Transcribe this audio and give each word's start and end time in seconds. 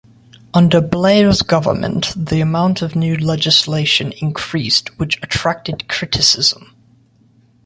Under 0.51 0.81
Blair's 0.81 1.43
government 1.43 2.11
the 2.17 2.41
amount 2.41 2.81
of 2.81 2.95
new 2.95 3.15
legislation 3.15 4.11
increased 4.13 4.89
which 4.97 5.17
attracted 5.21 5.87
criticism. 5.87 6.73